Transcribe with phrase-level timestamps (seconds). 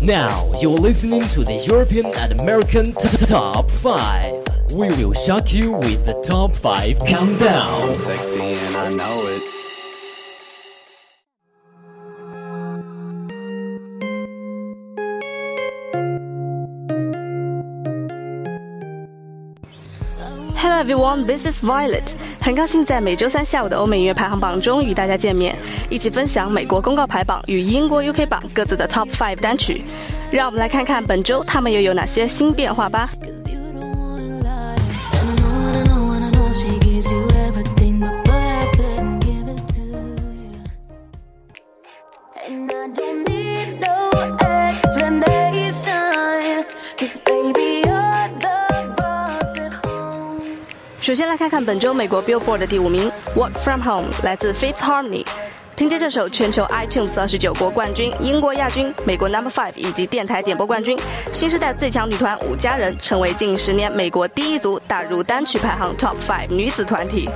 [0.00, 4.72] Now you're listening to the European and American t- t- Top 5.
[4.72, 7.94] We will shock you with the Top 5 Countdown.
[7.96, 9.57] Sexy and I know it.
[20.60, 22.14] Hello everyone, this is Violet。
[22.40, 25.56] 很高兴在每周三下午的欧美音乐排行榜中与大家见面，
[25.88, 29.84] 一起分享美国公告排榜与英国 UK 榜各自的 Top Five 单曲。
[30.32, 33.08] 让我们来看看本周他们又有哪些新变化吧。
[51.08, 55.24] 首先来看看本周美国 Billboard 的第五名，Work From Home 来自 Fifth Harmony。
[55.74, 60.98] 凭借这首全球 iTunes 二十九国冠军、英国亚军、美国 Number Five 以及电台点播冠军，
[61.32, 67.30] 新时代最强女团五家人成为近十年美国第一组打入单曲排行 Top Five 女子团体。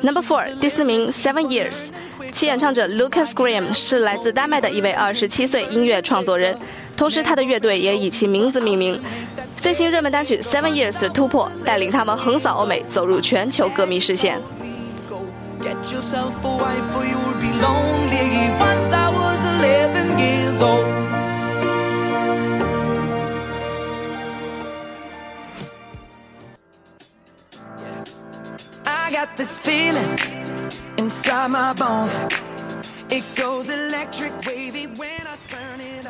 [0.00, 1.90] Number Four 第四名 Seven Years，
[2.32, 6.56] 其演唱者 Lucas Graham 是来自丹麦的一位二十七岁音乐创作人，
[6.96, 8.98] 同时他的乐队也以其名字命名。
[9.50, 14.40] 最新热门单曲 Seven Years 的突破，带领他们横扫欧美，走入全球歌迷视线。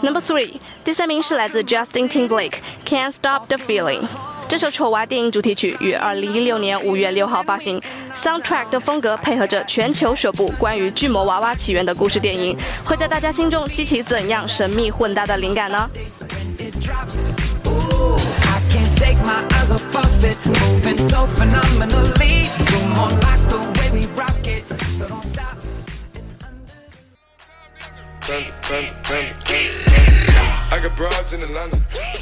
[0.00, 2.54] Number Three 第三名是来自 Justin Timberlake
[2.86, 4.00] Can't Stop the Feeling。
[4.48, 7.78] 这首丑娃电影主题曲于二零一六年五月六号发行
[8.14, 15.90] ，soundtrack 的风格配合着全球首部关于巨魔娃娃起源的故事电影，会在大家心中激起怎样神秘混搭的灵感呢？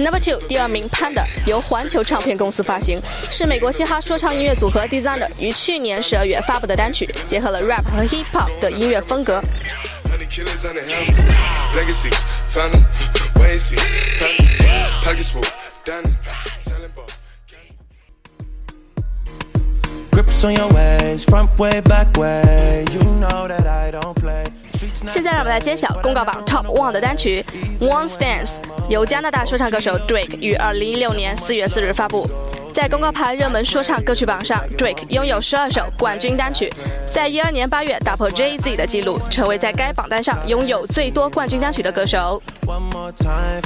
[0.01, 2.99] Number Two 第二名 Panda 由环球唱片公司发行，
[3.31, 9.43] 是美国嘻哈说唱音乐组合 Designer 于去年十二月发布的单曲，结合了 rap 和 hip hop 的音乐风格。
[25.07, 27.45] 现在让我们来揭晓公告榜 Top One 的单曲。
[27.81, 28.57] One Stance》，
[28.91, 32.29] 由加拿大说唱歌手 Drake 于2016年4月4日发布。
[32.75, 36.71] 在公告牌热门说唱歌曲榜上，Drake 拥有12首冠军单曲，
[37.11, 42.43] 在12年8月打破 Jay Z 的记录，成为在该榜单上拥有最多冠军单曲的歌手。
[42.67, 43.63] One more time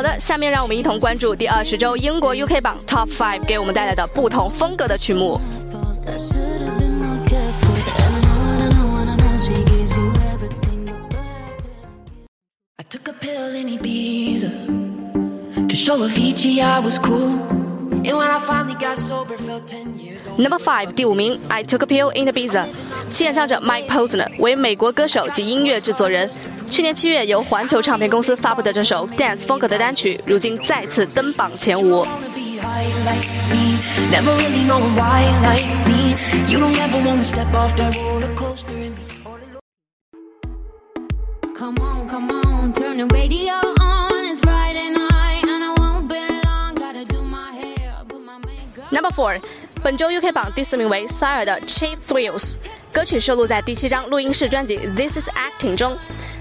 [0.00, 5.38] 好的，下面让我们一同关注第二十周英国 UK 榜 Top Five 给我们带来的不同风格的曲目。
[5.70, 6.08] fault.
[6.08, 7.74] I should have been more careful.
[7.98, 10.86] And I know, and I know, and I know she gives you everything.
[10.86, 11.28] But boy,
[12.78, 14.50] I couldn't I took a pill in Ibiza
[15.68, 17.38] to show Avicii I was cool.
[18.02, 20.38] And when I finally got sober, felt 10 years old.
[20.38, 22.64] Number Five 第五名，I Took a Pill in Ibiza，
[23.12, 26.30] 其演唱者 Mike Posner 为美国歌手及音乐制作人。
[26.70, 32.06] 去年七月由环球唱片公司发布的这首 dance 风格的单曲，如今再次登榜前五。
[48.92, 49.40] Number four，
[49.82, 52.56] 本周 UK 榜第四名为 Sire 的 Cheap Thrills，
[52.92, 55.98] 歌曲收录在第七张录音室专辑 This Is Acting 中。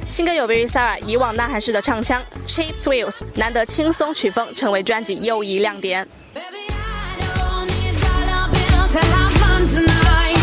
[0.09, 6.07] 新歌有别于 Sire 以往呐喊式的唱腔，Cheap Thrills 难得轻松曲风，成为专辑又一亮点。
[6.35, 10.37] Baby, I don't need dollar bills to have fun tonight.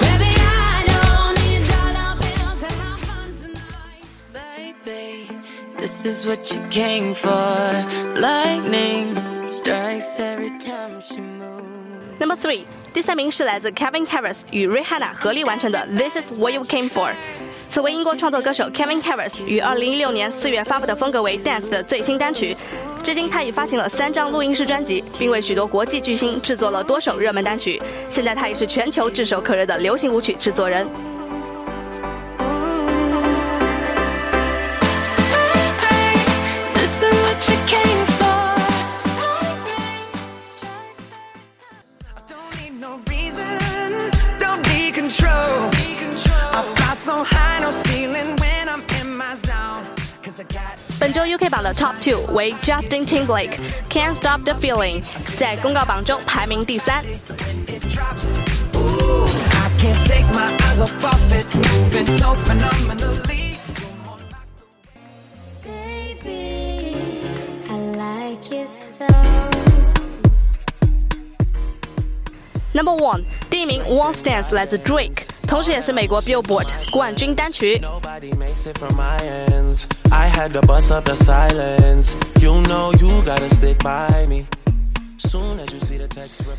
[0.00, 4.04] Baby, I don't need dollar bills to have fun tonight.
[4.32, 5.28] Baby,
[5.78, 7.30] this is what you came for.
[8.16, 12.18] Lightning strikes every time she moves.
[12.20, 17.12] Number three，第三名是来自 Kevin Harris 与 Rihanna 合力完成的 This Is What You Came For。
[17.73, 22.55] 此为英国创作歌手 Kevin Harris 于2016年4月发布的风格为 dance 的最新单曲。
[23.01, 27.81] 至今，他已发行了三张录音室专辑，并为许多国际巨星制作了多首热门单曲。
[28.11, 30.87] 现在，他已是全球炙手可热的流行舞曲制作人。
[44.93, 45.82] Control.
[50.98, 53.58] 本周 UK 榜的 Top Two 为 Justin Timberlake
[53.88, 55.02] Can't Stop the Feeling，
[55.36, 57.02] 在公告榜中排名第三。
[57.66, 58.36] it drops.
[58.74, 63.56] Ooh, I can't take my eyes off of it, moving so phenomenally.
[65.62, 67.22] Baby,
[67.68, 69.06] I like you so.
[72.72, 75.22] Number One，第一名 One Stance 来自 Drake，
[75.53, 77.79] 同时也是美国 Billboard 冠军单曲。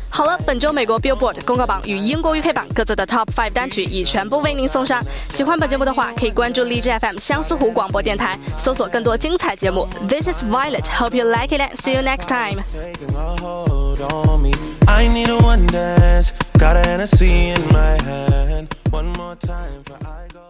[0.09, 5.03] 好了，本周美国 Billboard 公告榜与英国 UK 榜各自的 Top Five 单曲已全部为您送上。
[5.29, 9.85] 喜欢本节目的话，可以关注荔枝 FM 相思湖广播电台，搜索更多精彩节目。
[10.07, 10.85] This is Violet.
[10.85, 12.63] Hope you like it and see you next time.
[14.87, 16.29] I need a one dance.
[16.57, 18.74] Got a Hennessy in my hand.
[18.91, 20.44] One more time for I go.